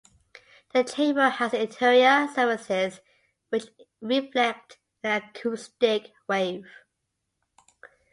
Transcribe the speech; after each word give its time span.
The 0.73 0.83
chamber 0.83 1.29
has 1.29 1.53
interior 1.53 2.27
surfaces 2.33 3.01
which 3.49 3.67
reflect 4.01 4.79
an 5.03 5.21
acoustic 5.21 6.11
wave. 6.27 6.65